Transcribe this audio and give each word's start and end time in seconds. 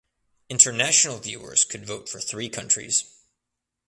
International 0.49 1.19
viewers 1.19 1.63
could 1.63 1.85
vote 1.85 2.09
for 2.09 2.19
three 2.19 2.49
countries. 2.49 3.19